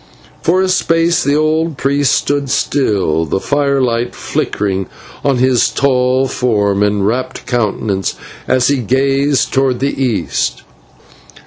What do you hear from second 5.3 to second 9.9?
his tall form and rapt countenance as he gazed towards